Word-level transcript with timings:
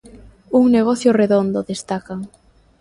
Un 0.59 0.71
negocio 0.71 1.13
redondo, 1.21 1.59
destacan. 1.69 2.21